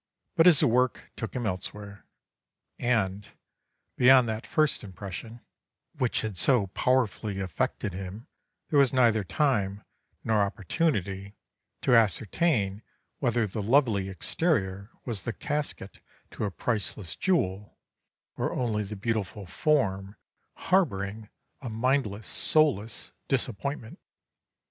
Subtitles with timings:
[0.35, 2.07] But his work took him elsewhere,
[2.79, 3.27] and,
[3.97, 5.41] beyond that first impression,
[5.99, 8.25] which had so powerfully affected him,
[8.71, 9.83] there was neither time
[10.23, 11.35] nor opportunity
[11.83, 12.81] to ascertain
[13.19, 15.99] whether the lovely exterior was the casket
[16.31, 17.77] to a priceless jewel,
[18.37, 20.15] or only the beautiful form
[20.55, 21.29] harbouring
[21.61, 23.99] a mindless, soulless, disappointment.